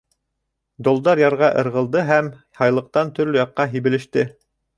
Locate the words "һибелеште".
3.77-4.27